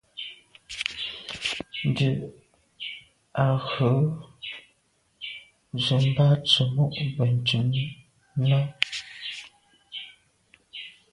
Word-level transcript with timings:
Ndù 1.87 2.11
à 3.43 3.45
ghù 3.67 3.87
ze 5.83 5.97
mba 6.09 6.27
tsemo’ 6.47 6.85
benntùn 7.17 7.69
nà. 8.49 8.59